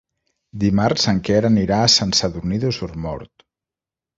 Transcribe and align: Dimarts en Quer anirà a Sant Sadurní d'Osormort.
Dimarts 0.63 1.03
en 1.11 1.19
Quer 1.29 1.37
anirà 1.51 1.79
a 1.81 1.91
Sant 1.99 2.17
Sadurní 2.21 2.59
d'Osormort. 2.65 3.49